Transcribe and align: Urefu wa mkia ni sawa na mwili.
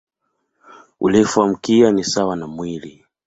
Urefu 0.99 1.39
wa 1.39 1.47
mkia 1.47 1.91
ni 1.91 2.03
sawa 2.03 2.35
na 2.35 2.47
mwili. 2.47 3.05